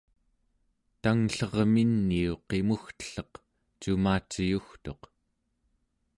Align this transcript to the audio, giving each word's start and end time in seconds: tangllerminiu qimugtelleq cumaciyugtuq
tangllerminiu 1.01 2.33
qimugtelleq 2.49 3.33
cumaciyugtuq 3.81 5.01